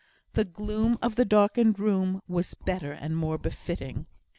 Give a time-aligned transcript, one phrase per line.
[0.33, 4.07] The gloom of the darkened room was better and more befitting.